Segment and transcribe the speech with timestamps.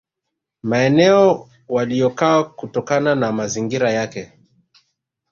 [0.63, 4.31] Maeneo waliyokaa kutokana na mazingira yake